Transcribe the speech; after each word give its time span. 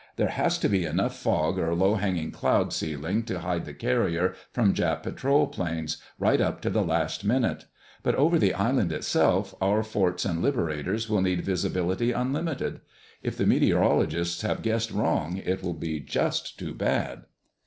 There 0.15 0.29
has 0.29 0.57
to 0.57 0.67
be 0.67 0.83
enough 0.83 1.15
fog 1.15 1.59
or 1.59 1.75
low 1.75 1.93
hanging 1.93 2.31
cloud 2.31 2.73
ceiling 2.73 3.21
to 3.25 3.37
hide 3.41 3.65
the 3.65 3.73
carrier 3.75 4.33
from 4.51 4.73
Jap 4.73 5.03
patrol 5.03 5.45
planes, 5.45 5.97
right 6.17 6.41
up 6.41 6.59
to 6.61 6.71
the 6.71 6.81
last 6.81 7.23
minute. 7.23 7.65
But 8.01 8.15
over 8.15 8.39
the 8.39 8.55
island 8.55 8.91
itself 8.91 9.53
our 9.61 9.83
forts 9.83 10.25
and 10.25 10.41
Liberators 10.41 11.07
will 11.07 11.21
need 11.21 11.43
visibility 11.45 12.11
unlimited. 12.13 12.81
If 13.21 13.37
the 13.37 13.45
meteorologists 13.45 14.41
have 14.41 14.63
guessed 14.63 14.89
wrong, 14.89 15.37
it 15.37 15.61
will 15.61 15.75
be 15.75 15.99
just 15.99 16.57
too 16.57 16.73
bad." 16.73 17.25